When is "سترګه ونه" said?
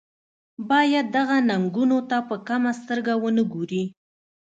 2.81-3.43